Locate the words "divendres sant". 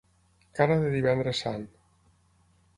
0.95-1.69